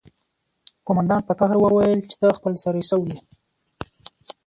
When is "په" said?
1.27-1.33